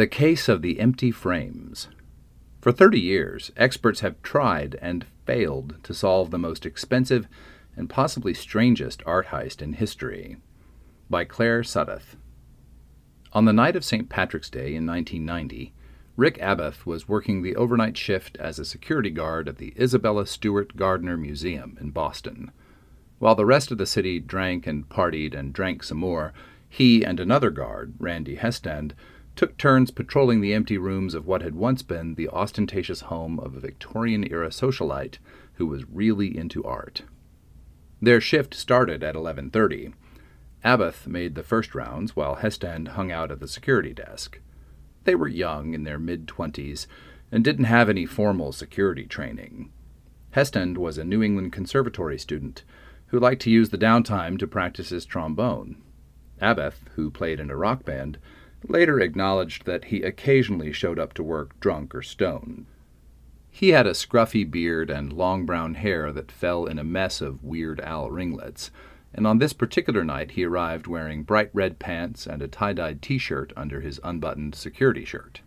[0.00, 1.88] The Case of the Empty Frames.
[2.62, 7.28] For 30 years, experts have tried and failed to solve the most expensive
[7.76, 10.38] and possibly strangest art heist in history.
[11.10, 12.16] By Claire Suddath.
[13.34, 14.08] On the night of St.
[14.08, 15.74] Patrick's Day in 1990,
[16.16, 20.78] Rick Abath was working the overnight shift as a security guard at the Isabella Stewart
[20.78, 22.52] Gardner Museum in Boston.
[23.18, 26.32] While the rest of the city drank and partied and drank some more,
[26.70, 28.92] he and another guard, Randy Hestand,
[29.40, 33.56] took turns patrolling the empty rooms of what had once been the ostentatious home of
[33.56, 35.16] a Victorian era socialite
[35.54, 37.04] who was really into art.
[38.02, 39.94] Their shift started at 11:30.
[40.62, 44.38] Abath made the first rounds while Hestand hung out at the security desk.
[45.04, 46.86] They were young in their mid-twenties
[47.32, 49.72] and didn't have any formal security training.
[50.34, 52.62] Hestand was a New England Conservatory student
[53.06, 55.80] who liked to use the downtime to practice his trombone.
[56.42, 58.18] Abath, who played in a rock band,
[58.68, 62.66] later acknowledged that he occasionally showed up to work drunk or stoned.
[63.50, 67.42] He had a scruffy beard and long brown hair that fell in a mess of
[67.42, 68.70] Weird Al ringlets,
[69.12, 73.02] and on this particular night he arrived wearing bright red pants and a tie dyed
[73.02, 75.40] t shirt under his unbuttoned security shirt.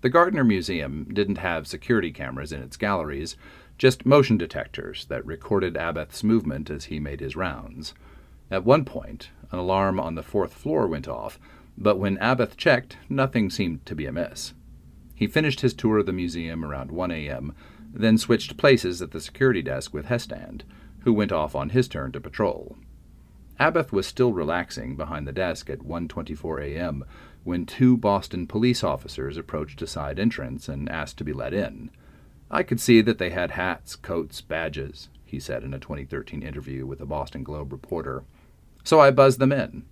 [0.00, 3.36] The Gardner Museum didn't have security cameras in its galleries,
[3.78, 7.94] just motion detectors that recorded Abath's movement as he made his rounds.
[8.50, 11.38] At one point, an alarm on the fourth floor went off,
[11.76, 14.54] but when Abath checked, nothing seemed to be amiss.
[15.14, 17.54] He finished his tour of the museum around 1 a.m.,
[17.92, 20.62] then switched places at the security desk with Hestand,
[21.00, 22.76] who went off on his turn to patrol.
[23.60, 27.04] Abath was still relaxing behind the desk at 1:24 a.m.
[27.44, 31.90] when two Boston police officers approached a side entrance and asked to be let in.
[32.50, 36.86] I could see that they had hats, coats, badges, he said in a 2013 interview
[36.86, 38.24] with a Boston Globe reporter.
[38.84, 39.84] So I buzzed them in.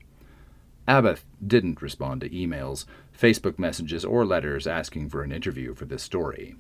[0.89, 2.85] Abath didn't respond to emails,
[3.17, 6.57] Facebook messages, or letters asking for an interview for this story.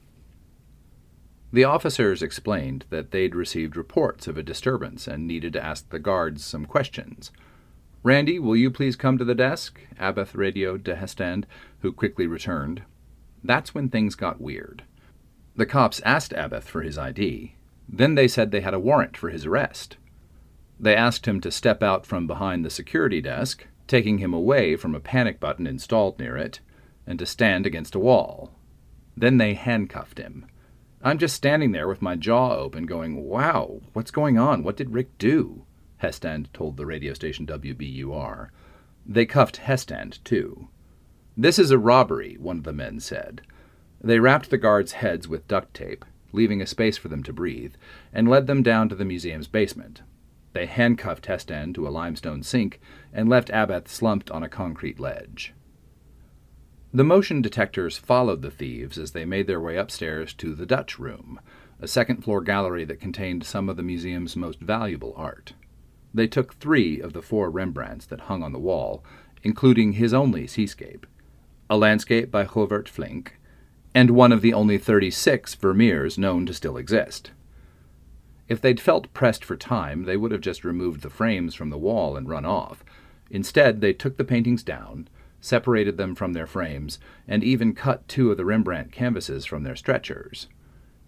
[1.53, 5.99] The officers explained that they'd received reports of a disturbance and needed to ask the
[5.99, 7.33] guards some questions.
[8.03, 9.81] Randy, will you please come to the desk?
[9.99, 11.45] Abath radioed to Hestand,
[11.81, 12.83] who quickly returned.
[13.43, 14.85] That's when things got weird.
[15.57, 17.57] The cops asked Abath for his ID.
[17.89, 19.97] Then they said they had a warrant for his arrest.
[20.79, 24.95] They asked him to step out from behind the security desk, taking him away from
[24.95, 26.61] a panic button installed near it,
[27.09, 28.53] and to stand against a wall.
[29.17, 30.47] Then they handcuffed him.
[31.03, 34.63] I'm just standing there with my jaw open, going, Wow, what's going on?
[34.63, 35.65] What did Rick do?
[36.01, 38.51] Hestand told the radio station WBUR.
[39.05, 40.69] They cuffed Hestand, too.
[41.37, 43.43] This is a robbery, one of the men said.
[44.01, 47.75] They wrapped the guards' heads with duct tape, leaving a space for them to breathe,
[48.13, 50.03] and led them down to the museum's basement.
[50.53, 52.81] They handcuffed Hestand to a limestone sink
[53.13, 55.55] and left Abath slumped on a concrete ledge.
[56.93, 60.99] The motion detectors followed the thieves as they made their way upstairs to the Dutch
[60.99, 61.41] Room,
[61.81, 65.53] a second floor gallery that contained some of the museum's most valuable art.
[66.13, 69.05] They took three of the four Rembrandts that hung on the wall,
[69.45, 71.07] including his only seascape
[71.71, 73.39] a landscape by Govert Flinck,
[73.95, 77.31] and one of the only 36 Vermeers known to still exist.
[78.51, 81.79] If they'd felt pressed for time, they would have just removed the frames from the
[81.79, 82.85] wall and run off.
[83.31, 85.07] Instead, they took the paintings down,
[85.41, 86.99] separated them from their frames,
[87.29, 90.49] and even cut two of the Rembrandt canvases from their stretchers.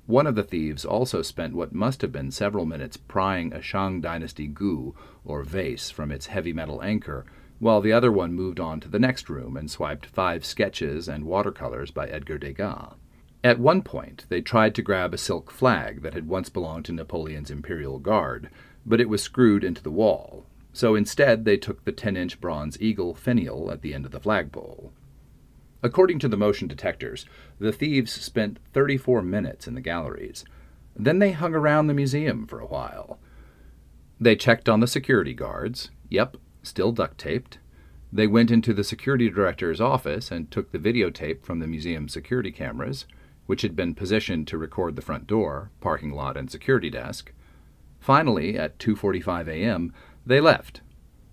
[0.06, 4.00] One of the thieves also spent what must have been several minutes prying a Shang
[4.00, 7.24] Dynasty gu, or vase, from its heavy metal anchor,
[7.58, 11.24] while the other one moved on to the next room and swiped five sketches and
[11.24, 12.94] watercolors by Edgar Degas.
[13.44, 16.92] At one point, they tried to grab a silk flag that had once belonged to
[16.92, 18.48] Napoleon's Imperial Guard,
[18.86, 20.46] but it was screwed into the wall.
[20.72, 24.20] So instead, they took the 10 inch bronze eagle finial at the end of the
[24.20, 24.92] flagpole.
[25.82, 27.26] According to the motion detectors,
[27.58, 30.44] the thieves spent 34 minutes in the galleries.
[30.94, 33.18] Then they hung around the museum for a while.
[34.20, 35.90] They checked on the security guards.
[36.10, 37.58] Yep, still duct taped.
[38.12, 42.52] They went into the security director's office and took the videotape from the museum's security
[42.52, 43.06] cameras,
[43.46, 47.32] which had been positioned to record the front door, parking lot, and security desk.
[48.00, 49.92] Finally, at 2:45 a.m.,
[50.24, 50.80] they left.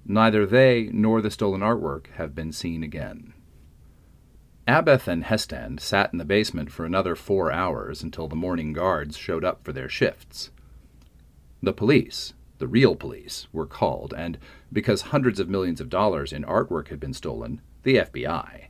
[0.05, 3.33] Neither they nor the stolen artwork have been seen again.
[4.67, 9.17] Abath and Hestand sat in the basement for another four hours until the morning guards
[9.17, 10.51] showed up for their shifts.
[11.61, 14.37] The police, the real police, were called, and
[14.71, 18.67] because hundreds of millions of dollars in artwork had been stolen, the FBI.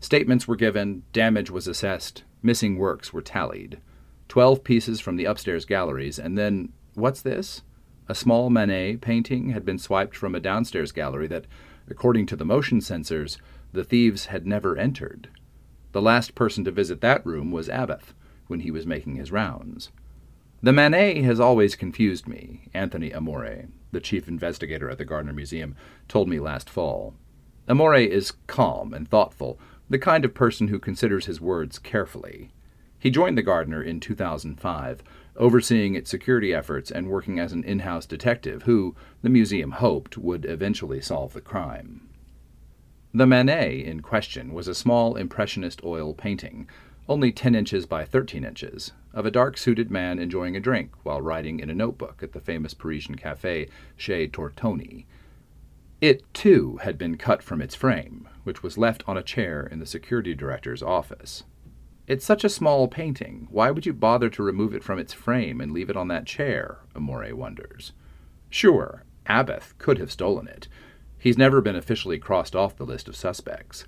[0.00, 3.80] Statements were given, damage was assessed, missing works were tallied.
[4.28, 7.62] Twelve pieces from the upstairs galleries, and then, what's this?
[8.08, 11.46] A small Manet painting had been swiped from a downstairs gallery that,
[11.88, 13.38] according to the motion sensors,
[13.72, 15.28] the thieves had never entered.
[15.92, 18.14] The last person to visit that room was Abath,
[18.46, 19.90] when he was making his rounds.
[20.62, 25.76] The Manet has always confused me, Anthony Amore, the chief investigator at the Gardner Museum,
[26.08, 27.14] told me last fall.
[27.68, 32.50] Amore is calm and thoughtful, the kind of person who considers his words carefully.
[32.98, 35.02] He joined the Gardner in 2005,
[35.36, 40.18] overseeing its security efforts and working as an in house detective who, the museum hoped,
[40.18, 42.08] would eventually solve the crime.
[43.14, 46.68] The Manet in question was a small Impressionist oil painting,
[47.08, 51.22] only 10 inches by 13 inches, of a dark suited man enjoying a drink while
[51.22, 55.06] writing in a notebook at the famous Parisian cafe Chez Tortoni.
[56.00, 59.80] It, too, had been cut from its frame, which was left on a chair in
[59.80, 61.44] the security director's office.
[62.06, 63.48] It's such a small painting.
[63.50, 66.26] Why would you bother to remove it from its frame and leave it on that
[66.26, 66.78] chair?
[66.94, 67.92] Amore wonders.
[68.48, 70.68] Sure, Abath could have stolen it,
[71.18, 73.84] He's never been officially crossed off the list of suspects.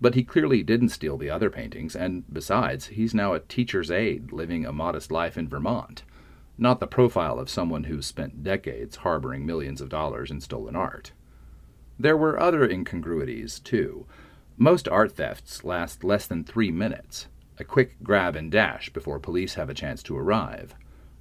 [0.00, 4.32] But he clearly didn't steal the other paintings, and besides, he's now a teacher's aide
[4.32, 6.02] living a modest life in Vermont.
[6.58, 11.12] Not the profile of someone who's spent decades harboring millions of dollars in stolen art.
[11.98, 14.06] There were other incongruities, too.
[14.56, 19.54] Most art thefts last less than three minutes, a quick grab and dash before police
[19.54, 20.74] have a chance to arrive.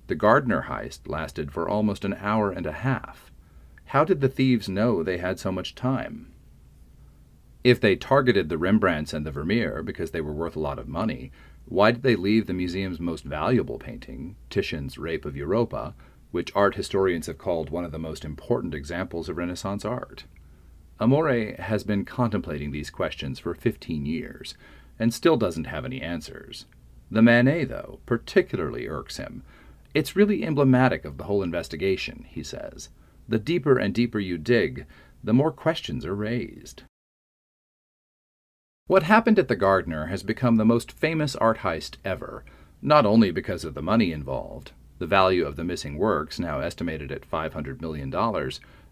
[0.07, 3.31] The Gardner heist lasted for almost an hour and a half.
[3.85, 6.31] How did the thieves know they had so much time?
[7.63, 10.87] If they targeted the Rembrandts and the Vermeer because they were worth a lot of
[10.87, 11.31] money,
[11.65, 15.95] why did they leave the museum's most valuable painting, Titian's Rape of Europa,
[16.31, 20.25] which art historians have called one of the most important examples of Renaissance art?
[20.99, 24.55] Amore has been contemplating these questions for 15 years
[24.99, 26.65] and still doesn't have any answers.
[27.09, 29.43] The Manet, though, particularly irks him.
[29.93, 32.89] It's really emblematic of the whole investigation, he says
[33.27, 34.85] the deeper and deeper you dig,
[35.23, 36.83] the more questions are raised.
[38.87, 42.43] What happened at the Gardner has become the most famous art heist ever,
[42.81, 44.73] not only because of the money involved.
[44.99, 48.11] The value of the missing works, now estimated at $500 million,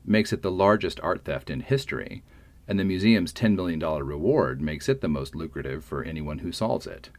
[0.06, 2.24] makes it the largest art theft in history,
[2.68, 6.88] and the museum's $10 million reward makes it the most lucrative for anyone who solves
[6.88, 7.10] it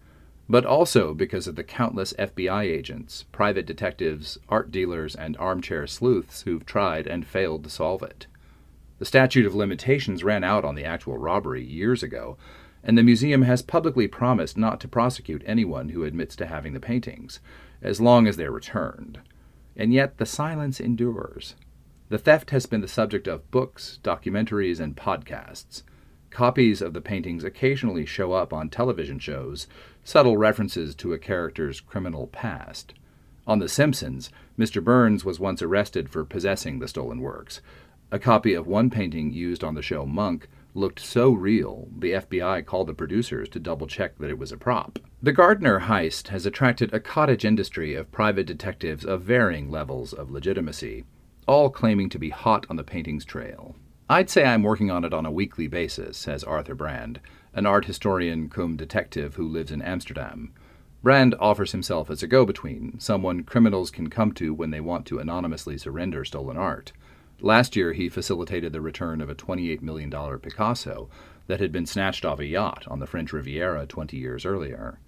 [0.49, 6.43] but also because of the countless FBI agents, private detectives, art dealers, and armchair sleuths
[6.43, 8.27] who've tried and failed to solve it.
[8.99, 12.37] The statute of limitations ran out on the actual robbery years ago,
[12.85, 16.81] and the museum has publicly promised not to prosecute anyone who admits to having the
[16.81, 17.41] paintings,
[17.81, 19.21] as long as they're returned.
[19.75, 21.55] And yet the silence endures.
[22.13, 25.83] The theft has been the subject of books, documentaries, and podcasts.
[26.29, 29.67] Copies of the paintings occasionally show up on television shows,
[30.05, 32.93] subtle references to a character's criminal past.
[33.47, 34.29] On The Simpsons,
[34.59, 34.85] Mr.
[34.85, 37.63] Burns was once arrested for possessing the stolen works.
[38.11, 42.67] A copy of one painting used on the show Monk looked so real, the FBI
[42.67, 44.99] called the producers to double check that it was a prop.
[45.23, 50.31] The Gardner heist has attracted a cottage industry of private detectives of varying levels of
[50.31, 51.05] legitimacy,
[51.47, 53.75] all claiming to be hot on the painting's trail.
[54.09, 57.21] I'd say I'm working on it on a weekly basis, says Arthur Brand,
[57.55, 60.53] an art historian cum detective who lives in Amsterdam.
[61.03, 65.05] Brand offers himself as a go between, someone criminals can come to when they want
[65.07, 66.93] to anonymously surrender stolen art.
[67.41, 71.11] Last year, he facilitated the return of a $28 million Picasso
[71.49, 75.01] that had been snatched off a yacht on the French Riviera 20 years earlier.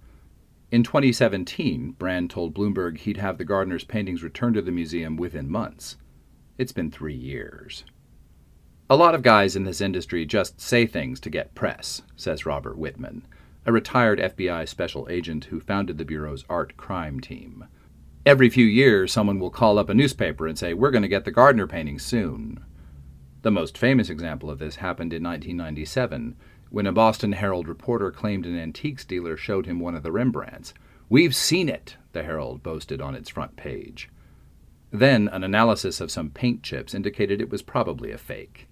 [0.69, 5.49] In 2017, Brand told Bloomberg he'd have the Gardner's paintings returned to the museum within
[5.49, 5.95] months.
[6.57, 7.83] It's been three years.
[8.89, 12.77] A lot of guys in this industry just say things to get press, says Robert
[12.77, 13.27] Whitman,
[13.65, 17.65] a retired FBI special agent who founded the Bureau's art crime team.
[18.25, 21.25] Every few years, someone will call up a newspaper and say, We're going to get
[21.25, 22.63] the Gardner painting soon.
[23.41, 26.37] The most famous example of this happened in 1997.
[26.69, 30.73] when a Boston Herald reporter claimed an antiques dealer showed him one of the Rembrandts.
[31.09, 34.09] We've seen it, the Herald boasted on its front page.
[34.97, 38.69] Then an analysis of some paint chips indicated it was probably a fake.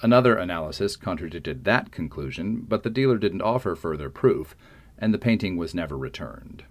[0.00, 4.56] Another analysis contradicted that conclusion, but the dealer didn't offer further proof,
[4.96, 6.64] and the painting was never returned.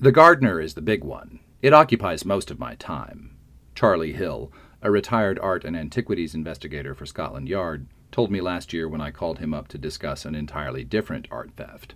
[0.00, 1.38] The Gardner is the big one.
[1.62, 3.36] It occupies most of my time.
[3.76, 4.50] Charlie Hill,
[4.82, 9.12] a retired art and antiquities investigator for Scotland Yard, told me last year when I
[9.12, 11.94] called him up to discuss an entirely different art theft.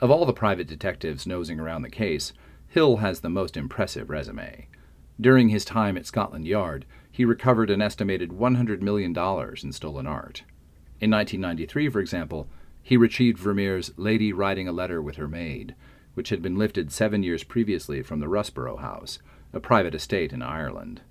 [0.00, 2.32] Of all the private detectives nosing around the case,
[2.66, 4.66] Hill has the most impressive resume.
[5.20, 9.14] During his time at Scotland Yard, he recovered an estimated $100 million
[9.62, 10.44] in stolen art.
[10.98, 12.48] In 1993, for example,
[12.82, 15.74] he retrieved Vermeer's Lady Writing a Letter with Her Maid,
[16.14, 19.18] which had been lifted seven years previously from the Rusborough House,
[19.52, 21.02] a private estate in Ireland.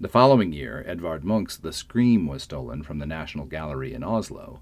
[0.00, 4.60] The following year, Edvard Munch's The Scream was stolen from the National Gallery in Oslo.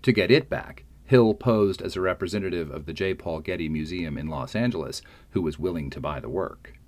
[0.00, 3.12] To get it back, Hill posed as a representative of the J.
[3.12, 6.79] Paul Getty Museum in Los Angeles who was willing to buy the work.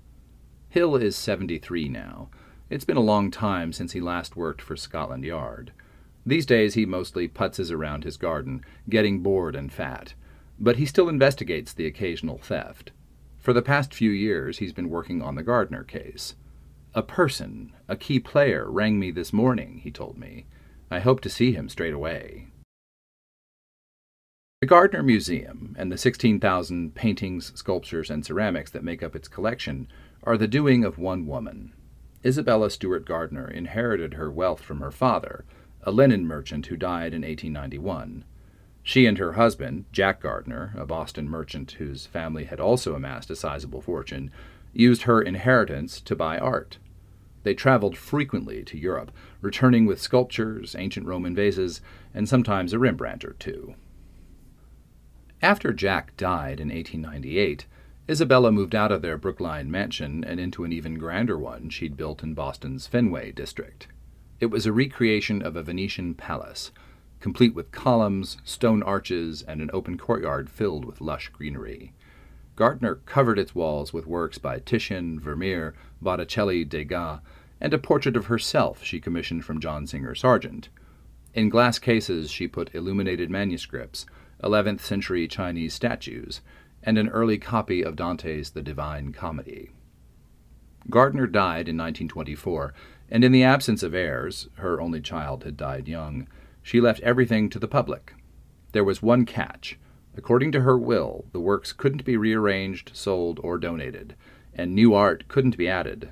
[0.73, 2.29] Hill is 73 now.
[2.67, 5.71] It's been a long time since he last worked for Scotland Yard.
[6.25, 10.15] These days he mostly putzes around his garden, getting bored and fat.
[10.59, 12.89] But he still investigates the occasional theft.
[13.37, 16.33] For the past few years he's been working on the Gardner case.
[16.95, 20.47] A person, a key player, rang me this morning, he told me.
[20.89, 22.47] I hope to see him straight away.
[24.63, 29.87] The Gardner Museum and the 16,000 paintings, sculptures, and ceramics that make up its collection
[30.23, 31.73] are the doing of one woman.
[32.25, 35.43] Isabella Stewart Gardner inherited her wealth from her father,
[35.83, 38.23] a linen merchant who died in 1891.
[38.81, 43.35] She and her husband, Jack Gardner, a Boston merchant whose family had also amassed a
[43.35, 44.31] sizable fortune,
[44.73, 46.77] used her inheritance to buy art.
[47.43, 49.11] They traveled frequently to Europe,
[49.41, 51.81] returning with sculptures, ancient Roman vases,
[52.13, 53.75] and sometimes a Rembrandt or two.
[55.41, 57.65] After Jack died in 1898,
[58.09, 62.21] Isabella moved out of their Brookline mansion and into an even grander one she'd built
[62.21, 63.87] in Boston's Fenway district.
[64.41, 66.71] It was a recreation of a Venetian palace,
[67.21, 71.93] complete with columns, stone arches, and an open courtyard filled with lush greenery.
[72.57, 77.21] Gardner covered its walls with works by Titian, Vermeer, Botticelli, Degas,
[77.61, 80.67] and a portrait of herself she commissioned from John Singer Sargent.
[81.33, 84.05] In glass cases, she put illuminated manuscripts,
[84.43, 86.41] 11th century Chinese statues,
[86.83, 89.71] and an early copy of Dante's The Divine Comedy.
[90.89, 92.73] Gardner died in 1924,
[93.09, 96.27] and in the absence of heirs, her only child had died young,
[96.61, 98.13] she left everything to the public.
[98.73, 99.77] There was one catch.
[100.15, 104.15] According to her will, the works couldn't be rearranged, sold, or donated,
[104.53, 106.09] and new art couldn't be added.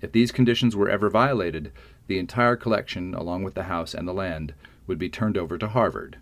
[0.00, 1.72] If these conditions were ever violated,
[2.06, 4.54] the entire collection, along with the house and the land,
[4.86, 6.18] would be turned over to Harvard.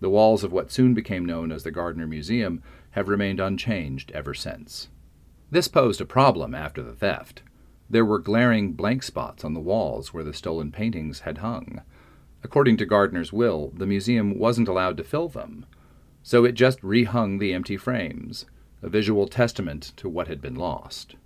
[0.00, 4.34] The walls of what soon became known as the Gardner Museum have remained unchanged ever
[4.34, 4.88] since.
[5.50, 7.42] This posed a problem after the theft.
[7.88, 11.82] There were glaring blank spots on the walls where the stolen paintings had hung.
[12.42, 15.66] According to Gardner's will, the museum wasn't allowed to fill them,
[16.22, 18.46] so it just rehung the empty frames,
[18.82, 21.16] a visual testament to what had been lost.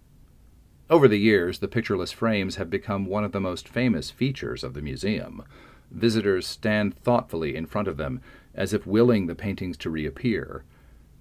[0.90, 4.75] Over the years, the pictureless frames have become one of the most famous features of
[4.75, 5.42] the museum.
[5.90, 8.21] Visitors stand thoughtfully in front of them
[8.54, 10.64] as if willing the paintings to reappear.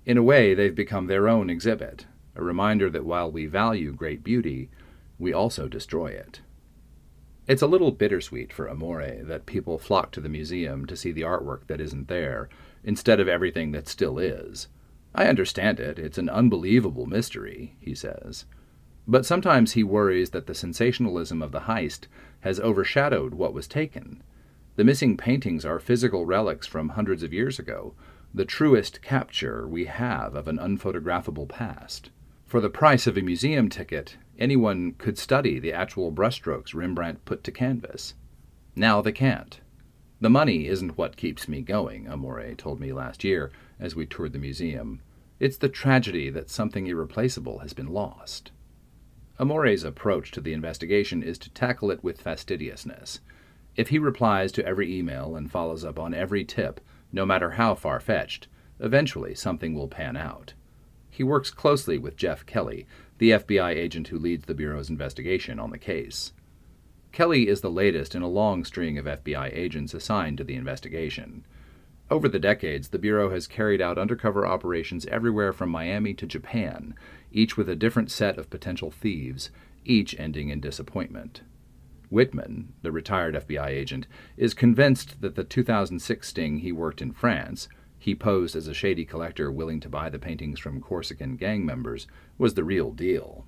[0.05, 2.05] In a way, they've become their own exhibit,
[2.35, 4.69] a reminder that while we value great beauty,
[5.17, 6.41] we also destroy it.
[7.47, 11.21] It's a little bittersweet for Amore that people flock to the museum to see the
[11.21, 12.49] artwork that isn't there,
[12.83, 14.67] instead of everything that still is.
[15.15, 18.45] I understand it, it's an unbelievable mystery, he says.
[19.07, 22.07] But sometimes he worries that the sensationalism of the heist
[22.41, 24.23] has overshadowed what was taken.
[24.75, 27.93] The missing paintings are physical relics from hundreds of years ago,
[28.33, 32.09] the truest capture we have of an unphotographable past.
[32.45, 37.43] For the price of a museum ticket, anyone could study the actual brushstrokes Rembrandt put
[37.43, 38.15] to canvas.
[38.75, 39.59] Now they can't.
[40.19, 44.33] The money isn't what keeps me going, Amore told me last year as we toured
[44.33, 45.01] the museum.
[45.39, 48.51] It's the tragedy that something irreplaceable has been lost.
[49.37, 53.19] Amore's approach to the investigation is to tackle it with fastidiousness.
[53.75, 56.79] If he replies to every email and follows up on every tip,
[57.13, 58.47] no matter how far fetched,
[58.79, 60.53] eventually something will pan out.
[61.09, 62.87] He works closely with Jeff Kelly,
[63.19, 66.33] the FBI agent who leads the Bureau's investigation on the case.
[67.11, 71.45] Kelly is the latest in a long string of FBI agents assigned to the investigation.
[72.09, 76.95] Over the decades, the Bureau has carried out undercover operations everywhere from Miami to Japan,
[77.31, 79.51] each with a different set of potential thieves,
[79.85, 81.41] each ending in disappointment.
[82.13, 84.05] Whitman, the retired FBI agent,
[84.37, 87.67] is convinced that the 2006 sting he worked in France,
[87.97, 92.05] he posed as a shady collector willing to buy the paintings from Corsican gang members,
[92.37, 93.45] was the real deal.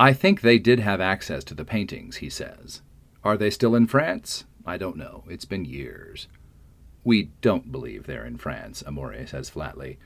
[0.00, 2.82] I think they did have access to the paintings, he says.
[3.22, 4.46] Are they still in France?
[4.66, 5.22] I don't know.
[5.28, 6.26] It's been years.
[7.04, 9.98] We don't believe they're in France, Amore says flatly.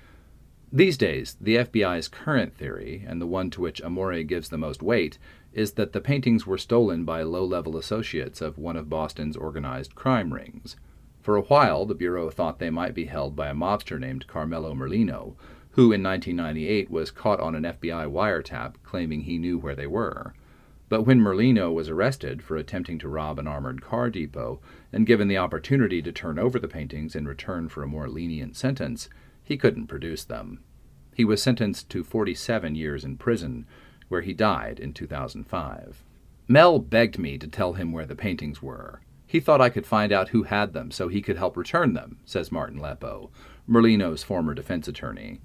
[0.73, 4.83] These days, the FBI's current theory, and the one to which Amore gives the most
[4.83, 5.17] weight,
[5.53, 9.95] is that the paintings were stolen by low level associates of one of Boston's organized
[9.95, 10.77] crime rings.
[11.23, 14.75] For a while, the Bureau thought they might be held by a mobster named Carmelo
[14.75, 15.37] Merlino,
[15.71, 20.35] who in 1998 was caught on an FBI wiretap claiming he knew where they were.
[20.89, 24.61] But when Merlino was arrested for attempting to rob an armored car depot
[24.93, 28.57] and given the opportunity to turn over the paintings in return for a more lenient
[28.57, 29.09] sentence,
[29.47, 30.59] he couldn't produce them.
[31.15, 33.65] He was sentenced to 47 years in prison,
[34.09, 36.05] where he died in 2005.
[36.49, 39.01] Mel begged me to tell him where the paintings were.
[39.25, 42.19] He thought I could find out who had them so he could help return them,
[42.25, 43.31] says Martin Leppo,
[43.69, 45.41] Merlino's former defense attorney.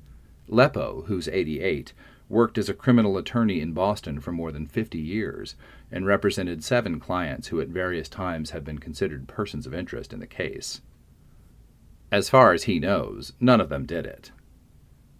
[0.47, 1.93] Leppo, who's 88,
[2.27, 5.55] worked as a criminal attorney in Boston for more than 50 years
[5.91, 10.19] and represented seven clients who at various times have been considered persons of interest in
[10.19, 10.81] the case.
[12.11, 14.31] As far as he knows, none of them did it.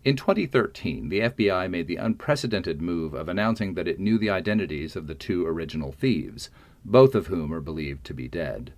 [0.04, 4.96] In 2013, the FBI made the unprecedented move of announcing that it knew the identities
[4.96, 6.50] of the two original thieves,
[6.84, 8.74] both of whom are believed to be dead.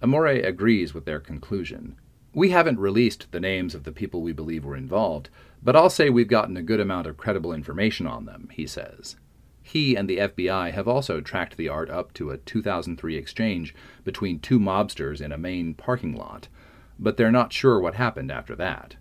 [0.00, 1.96] Amore agrees with their conclusion.
[2.32, 5.28] We haven't released the names of the people we believe were involved,
[5.62, 9.16] but I'll say we've gotten a good amount of credible information on them, he says.
[9.62, 13.74] He and the FBI have also tracked the art up to a 2003 exchange
[14.04, 16.48] between two mobsters in a Maine parking lot,
[17.00, 18.96] but they're not sure what happened after that.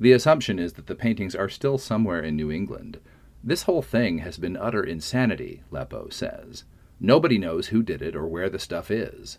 [0.00, 2.98] The assumption is that the paintings are still somewhere in New England.
[3.42, 6.64] This whole thing has been utter insanity, Leppo says.
[6.98, 9.38] Nobody knows who did it or where the stuff is.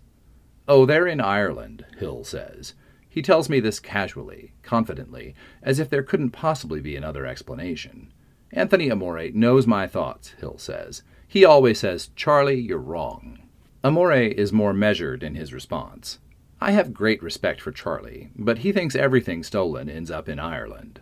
[0.67, 2.73] Oh, they're in Ireland, Hill says.
[3.09, 8.13] He tells me this casually, confidently, as if there couldn't possibly be another explanation.
[8.53, 11.03] Anthony Amore knows my thoughts, Hill says.
[11.27, 13.39] He always says, Charlie, you're wrong.
[13.84, 16.19] Amore is more measured in his response.
[16.60, 21.02] I have great respect for Charlie, but he thinks everything stolen ends up in Ireland.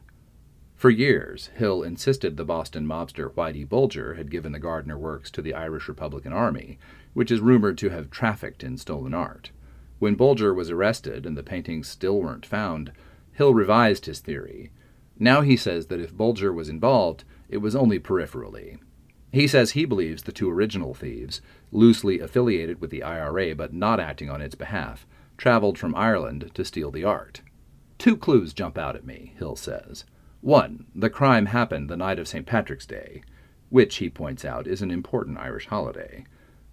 [0.76, 5.42] For years, Hill insisted the Boston mobster Whitey Bulger had given the Gardner works to
[5.42, 6.78] the Irish Republican Army,
[7.14, 9.52] which is rumored to have trafficked in stolen art.
[10.00, 12.92] When Bulger was arrested and the paintings still weren't found,
[13.32, 14.72] Hill revised his theory.
[15.18, 18.78] Now he says that if Bulger was involved, it was only peripherally.
[19.32, 21.42] He says he believes the two original thieves,
[21.72, 26.66] loosely affiliated with the IRA but not acting on its behalf, traveled from Ireland to
[26.66, 27.42] steal the art.
[27.98, 30.06] Two clues jump out at me, Hill says.
[30.42, 32.46] One, the crime happened the night of St.
[32.46, 33.24] Patrick's Day,
[33.70, 36.26] which, he points out, is an important Irish holiday.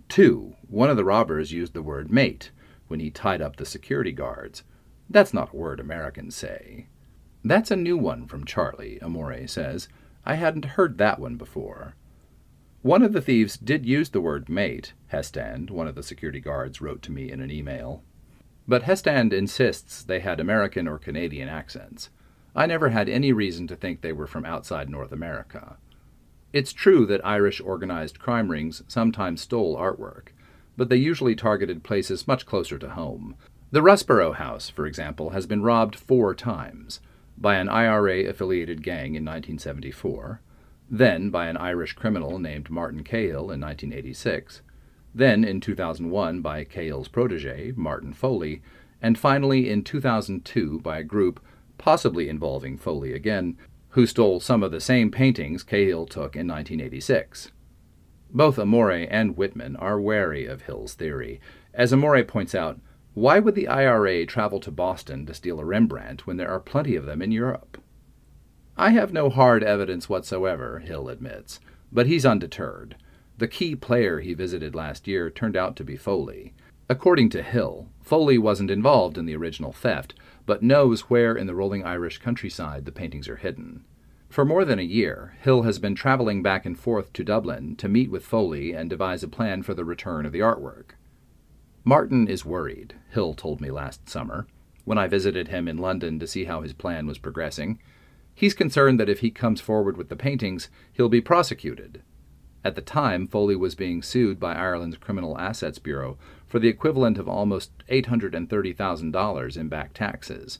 [0.08, 2.50] Two, one of the robbers used the word mate
[2.88, 4.62] when he tied up the security guards.
[5.08, 6.88] That's not a word Americans say.
[7.44, 9.88] That's a new one from Charlie, Amore says.
[10.24, 11.96] I hadn't heard that one before.
[12.82, 16.80] One of the thieves did use the word mate, Hestand, one of the security guards,
[16.80, 18.02] wrote to me in an email.
[18.66, 22.10] But Hestand insists they had American or Canadian accents.
[22.54, 25.78] I never had any reason to think they were from outside North America.
[26.52, 30.28] It's true that Irish organized crime rings sometimes stole artwork,
[30.76, 33.36] but they usually targeted places much closer to home.
[33.70, 37.00] The Rusborough House, for example, has been robbed four times
[37.38, 40.42] by an IRA affiliated gang in 1974,
[40.90, 44.60] then by an Irish criminal named Martin Cahill in 1986,
[45.14, 48.62] then in 2001 by Cahill's protege, Martin Foley,
[49.00, 51.40] and finally in 2002 by a group,
[51.76, 53.56] possibly involving Foley again,
[53.90, 57.50] who stole some of the same paintings Cahill took in 1986.
[58.30, 61.40] Both Amore and Whitman are wary of Hill's theory.
[61.74, 62.80] As Amore points out,
[63.12, 66.96] why would the IRA travel to Boston to steal a Rembrandt when there are plenty
[66.96, 67.76] of them in Europe?
[68.74, 71.60] I have no hard evidence whatsoever, Hill admits,
[71.92, 72.96] but he's undeterred.
[73.42, 76.54] The key player he visited last year turned out to be Foley.
[76.88, 80.14] According to Hill, Foley wasn't involved in the original theft,
[80.46, 83.84] but knows where in the rolling Irish countryside the paintings are hidden.
[84.28, 87.88] For more than a year, Hill has been traveling back and forth to Dublin to
[87.88, 90.90] meet with Foley and devise a plan for the return of the artwork.
[91.82, 94.46] Martin is worried, Hill told me last summer,
[94.84, 97.80] when I visited him in London to see how his plan was progressing.
[98.36, 102.02] He's concerned that if he comes forward with the paintings, he'll be prosecuted,
[102.64, 107.18] at the time, Foley was being sued by Ireland's Criminal Assets Bureau for the equivalent
[107.18, 110.58] of almost $830,000 in back taxes.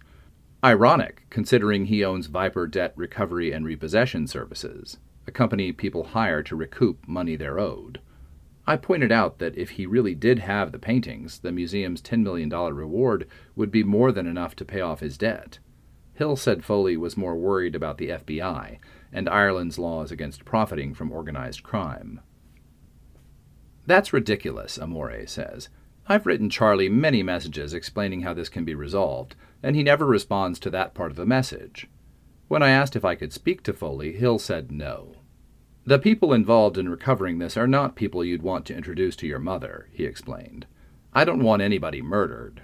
[0.65, 6.57] Ironic, considering he owns Viper Debt Recovery and Repossession Services, a company people hire to
[6.57, 8.01] recoup money they're owed.
[8.67, 12.49] I pointed out that if he really did have the paintings, the museum's $10 million
[12.49, 15.59] reward would be more than enough to pay off his debt.
[16.15, 18.79] Hill said Foley was more worried about the FBI
[19.13, 22.21] and Ireland's laws against profiting from organized crime.
[23.87, 25.69] That's ridiculous, Amore says.
[26.07, 30.59] I've written Charlie many messages explaining how this can be resolved, and he never responds
[30.61, 31.89] to that part of the message.
[32.49, 35.15] When I asked if I could speak to Foley, Hill said no.
[35.85, 39.39] The people involved in recovering this are not people you'd want to introduce to your
[39.39, 40.67] mother, he explained.
[41.13, 42.63] I don't want anybody murdered.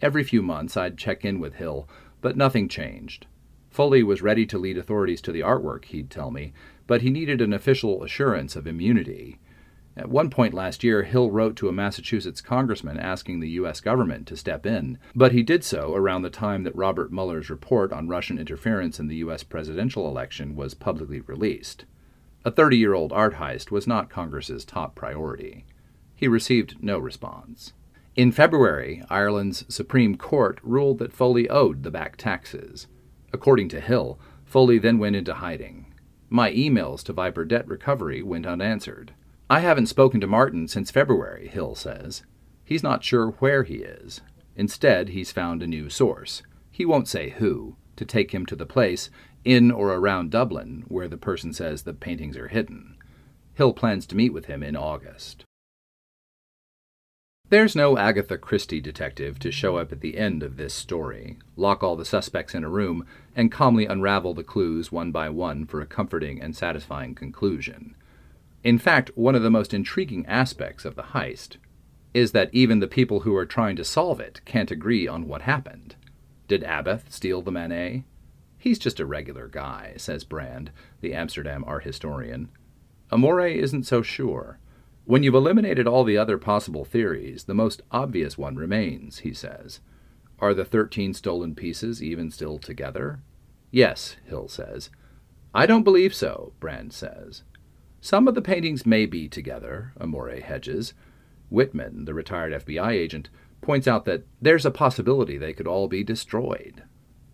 [0.00, 1.88] Every few months I'd check in with Hill,
[2.20, 3.26] but nothing changed.
[3.72, 6.52] Foley was ready to lead authorities to the artwork, he'd tell me,
[6.86, 9.38] but he needed an official assurance of immunity.
[9.96, 13.80] At one point last year, Hill wrote to a Massachusetts congressman asking the U.S.
[13.80, 17.92] government to step in, but he did so around the time that Robert Mueller's report
[17.92, 19.42] on Russian interference in the U.S.
[19.42, 21.86] presidential election was publicly released.
[22.44, 25.64] A 30 year old art heist was not Congress's top priority.
[26.14, 27.72] He received no response.
[28.16, 32.86] In February, Ireland's Supreme Court ruled that Foley owed the back taxes.
[33.32, 35.86] According to Hill, Foley then went into hiding.
[36.28, 39.12] My emails to Viper Debt Recovery went unanswered.
[39.48, 42.22] I haven't spoken to Martin since February, Hill says.
[42.64, 44.20] He's not sure where he is.
[44.56, 46.42] Instead, he's found a new source.
[46.70, 49.10] He won't say who, to take him to the place
[49.44, 52.96] in or around Dublin, where the person says the paintings are hidden.
[53.54, 55.44] Hill plans to meet with him in August.
[57.48, 61.82] There's no Agatha Christie detective to show up at the end of this story, lock
[61.82, 65.80] all the suspects in a room, and calmly unravel the clues one by one for
[65.80, 67.94] a comforting and satisfying conclusion.
[68.62, 71.56] In fact, one of the most intriguing aspects of the heist
[72.14, 75.42] is that even the people who are trying to solve it can't agree on what
[75.42, 75.96] happened.
[76.46, 78.04] Did Abath steal the Manet?
[78.58, 82.50] He's just a regular guy, says Brand, the Amsterdam art historian.
[83.10, 84.58] Amore isn't so sure.
[85.04, 89.80] When you've eliminated all the other possible theories, the most obvious one remains, he says.
[90.42, 93.20] Are the thirteen stolen pieces even still together?
[93.70, 94.90] Yes, Hill says.
[95.54, 97.44] I don't believe so, Brand says.
[98.00, 100.94] Some of the paintings may be together, Amore hedges.
[101.48, 103.28] Whitman, the retired FBI agent,
[103.60, 106.82] points out that there's a possibility they could all be destroyed.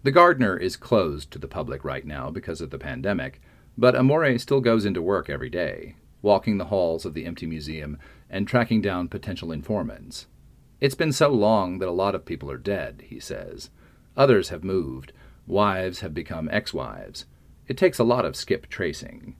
[0.02, 3.40] The Gardner is closed to the public right now because of the pandemic,
[3.78, 7.96] but Amore still goes into work every day, walking the halls of the empty museum
[8.28, 10.26] and tracking down potential informants.
[10.80, 13.70] It's been so long that a lot of people are dead, he says.
[14.16, 15.12] Others have moved.
[15.46, 17.24] Wives have become ex wives.
[17.66, 19.34] It takes a lot of skip tracing.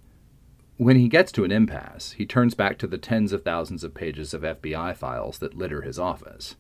[0.79, 3.94] When he gets to an impasse, he turns back to the tens of thousands of
[3.94, 6.57] pages of FBI files that litter his office.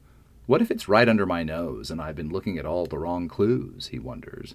[0.46, 3.28] What if it's right under my nose and I've been looking at all the wrong
[3.28, 4.54] clues, he wonders.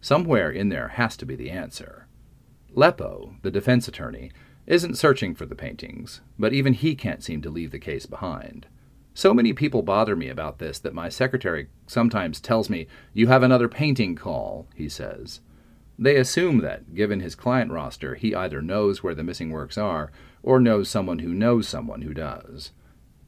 [0.00, 2.06] Somewhere in there has to be the answer.
[2.72, 4.30] Leppo, the defense attorney,
[4.66, 8.66] isn't searching for the paintings, but even he can't seem to leave the case behind.
[9.20, 13.42] So many people bother me about this that my secretary sometimes tells me, You have
[13.42, 15.40] another painting call, he says.
[15.98, 20.10] They assume that, given his client roster, he either knows where the missing works are
[20.42, 22.72] or knows someone who knows someone who does.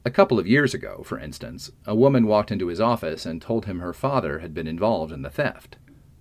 [0.03, 3.67] A couple of years ago, for instance, a woman walked into his office and told
[3.67, 5.77] him her father had been involved in the theft.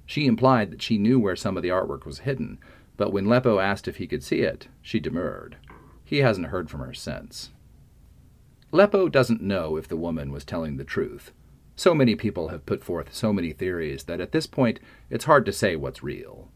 [0.06, 2.60] She implied that she knew where some of the artwork was hidden,
[2.98, 5.56] but when Leppo asked if he could see it, she demurred.
[6.04, 7.52] He hasn't heard from her since.
[8.74, 11.32] Leppo doesn't know if the woman was telling the truth.
[11.76, 14.80] So many people have put forth so many theories that at this point
[15.10, 16.50] it's hard to say what's real.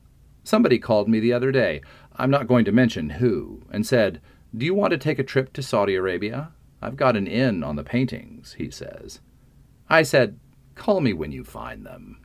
[0.43, 1.81] Somebody called me the other day,
[2.15, 4.21] I'm not going to mention who, and said,
[4.55, 6.51] Do you want to take a trip to Saudi Arabia?
[6.81, 9.19] I've got an in on the paintings, he says.
[9.89, 10.39] I said,
[10.75, 12.24] Call me when you find them.